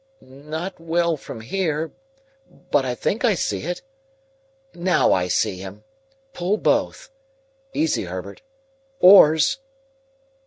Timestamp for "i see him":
5.13-5.83